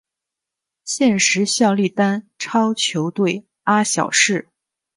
[0.83, 4.47] 现时效力丹超球队阿晓士。